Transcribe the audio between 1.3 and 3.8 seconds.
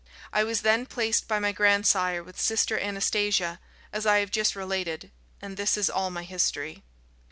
my grandsire with Sister Anastasia,